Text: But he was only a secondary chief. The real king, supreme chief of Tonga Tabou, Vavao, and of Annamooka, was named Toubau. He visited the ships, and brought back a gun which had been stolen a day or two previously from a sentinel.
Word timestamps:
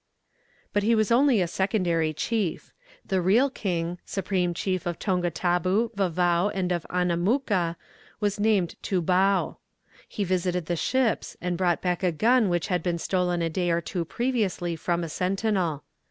But 0.73 0.81
he 0.81 0.95
was 0.95 1.11
only 1.11 1.41
a 1.41 1.47
secondary 1.47 2.11
chief. 2.11 2.73
The 3.05 3.21
real 3.21 3.51
king, 3.51 3.99
supreme 4.03 4.51
chief 4.55 4.87
of 4.87 4.97
Tonga 4.97 5.29
Tabou, 5.29 5.91
Vavao, 5.95 6.49
and 6.55 6.71
of 6.71 6.87
Annamooka, 6.89 7.75
was 8.19 8.39
named 8.39 8.73
Toubau. 8.81 9.57
He 10.09 10.23
visited 10.23 10.65
the 10.65 10.75
ships, 10.75 11.37
and 11.39 11.55
brought 11.55 11.83
back 11.83 12.01
a 12.01 12.11
gun 12.11 12.49
which 12.49 12.65
had 12.65 12.81
been 12.81 12.97
stolen 12.97 13.43
a 13.43 13.49
day 13.51 13.69
or 13.69 13.79
two 13.79 14.03
previously 14.03 14.75
from 14.75 15.03
a 15.03 15.07
sentinel. 15.07 15.83